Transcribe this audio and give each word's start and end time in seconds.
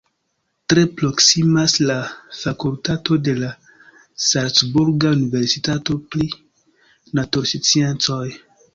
Tre 0.71 0.85
proksimas 1.01 1.75
la 1.89 1.97
fakultato 2.37 3.19
de 3.29 3.37
la 3.43 3.51
salcburga 4.31 5.15
universitato 5.21 6.01
pri 6.13 6.35
natursciencoj. 7.23 8.23